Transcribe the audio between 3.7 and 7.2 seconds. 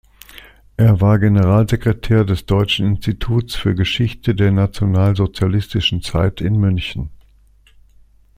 Geschichte der nationalsozialistischen Zeit in München.